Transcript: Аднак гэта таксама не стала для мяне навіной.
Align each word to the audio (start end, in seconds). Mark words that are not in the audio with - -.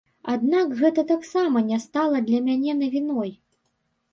Аднак 0.35 0.71
гэта 0.79 1.03
таксама 1.11 1.63
не 1.69 1.79
стала 1.85 2.25
для 2.31 2.39
мяне 2.49 2.77
навіной. 2.83 3.31